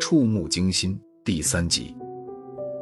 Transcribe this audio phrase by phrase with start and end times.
[0.00, 1.96] 触目惊心第三集，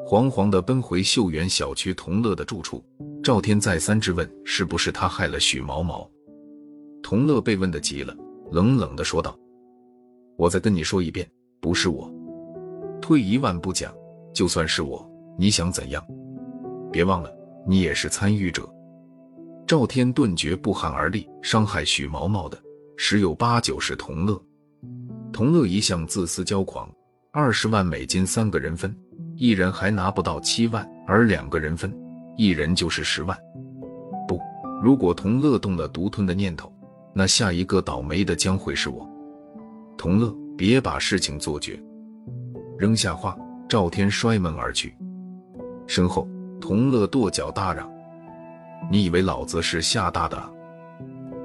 [0.07, 2.85] 惶惶地奔回秀园小区同乐的住处，
[3.23, 6.11] 赵天再三质问是不是他害了许毛毛。
[7.03, 8.17] 同乐被问的急了，
[8.51, 9.39] 冷冷地说道
[10.37, 11.29] ：“我再跟你说一遍，
[11.61, 12.13] 不是我。
[13.01, 13.95] 退一万步讲，
[14.35, 15.05] 就算是我，
[15.39, 16.05] 你想怎样？
[16.91, 17.33] 别忘了，
[17.67, 18.69] 你也是参与者。”
[19.67, 22.59] 赵天顿觉不寒而栗，伤害许毛毛的
[23.05, 24.41] 十有八九是同乐。
[25.33, 26.89] 同乐一向自私骄狂，
[27.33, 28.97] 二十万美金三个人分，
[29.35, 31.93] 一人还拿不到七万，而两个人分，
[32.37, 33.37] 一人就是十万。
[34.29, 34.39] 不，
[34.81, 36.73] 如果同乐动了独吞的念头，
[37.13, 39.05] 那下一个倒霉的将会是我。
[39.99, 41.77] 同乐，别把事情做绝。
[42.79, 43.37] 扔下话，
[43.69, 44.97] 赵天摔门而去。
[45.89, 46.29] 身后，
[46.61, 47.91] 同乐跺脚大嚷。
[48.89, 50.41] 你以为老子是吓大的？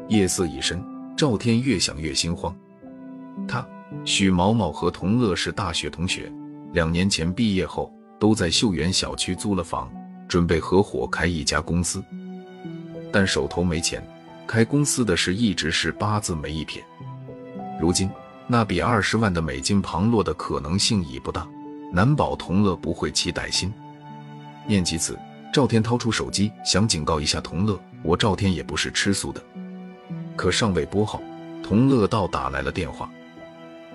[0.07, 0.79] 夜色已深，
[1.17, 2.55] 赵天越想越心慌。
[3.47, 3.67] 他
[4.05, 6.31] 许毛毛和同乐是大学同学，
[6.73, 9.91] 两年前毕业后都在秀园小区租了房，
[10.27, 12.03] 准备合伙开一家公司。
[13.11, 14.07] 但手头没钱，
[14.45, 16.85] 开公司的事一直是八字没一撇。
[17.81, 18.07] 如今
[18.45, 21.47] 那笔二十万的美金旁落的可能性已不大，
[21.91, 23.73] 难保同乐不会起歹心。
[24.67, 25.17] 念及此。
[25.53, 29.41] 赵天掏出手机，想警告一下同乐：“我赵天也不是吃素的。”
[30.37, 31.19] 可尚未拨号，
[31.63, 33.09] 同乐道打来了电话。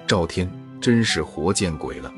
[0.09, 2.13] 赵天真是活见鬼了！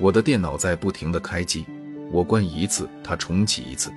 [0.00, 1.64] 我的电脑在不停的开机，
[2.10, 3.92] 我关一次，它重启一次。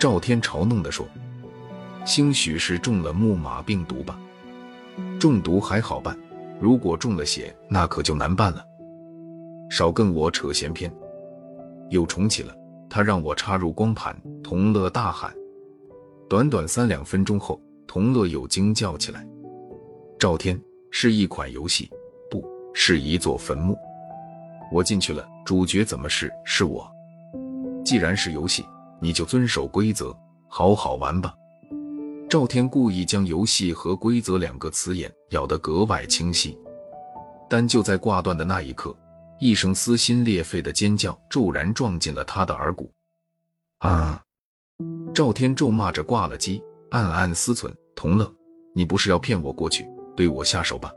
[0.00, 1.06] 赵天嘲弄地说
[2.04, 4.18] ：“兴许是中了木马病毒吧？
[5.20, 6.18] 中毒还好办，
[6.60, 8.62] 如果中了血，那可就难办了。
[9.70, 10.92] 少跟我扯闲篇。”
[11.88, 12.52] 又重启了。
[12.90, 15.32] 他让我插入光盘，同乐大喊。
[16.28, 19.26] 短短三两分钟后，同乐又惊叫起来
[20.18, 21.90] ：“赵天，是一款游戏，
[22.30, 23.76] 不是一座坟墓。
[24.72, 26.90] 我进去了，主角怎么是是我？
[27.84, 28.64] 既然是游戏，
[29.00, 30.16] 你就遵守规则，
[30.48, 31.34] 好好玩吧。”
[32.28, 36.58] 赵天故意将“游戏”和“规则”两个词眼咬得格外清晰，
[37.48, 38.96] 但就在挂断的那一刻。
[39.38, 42.90] 一声撕心裂肺的尖叫骤然撞进了他的耳骨。
[43.78, 44.20] 啊！
[45.12, 47.70] 赵天咒骂着挂了机，暗暗思忖：
[48.04, 48.30] 同乐，
[48.74, 50.92] 你不是要骗我过去对我下手吧？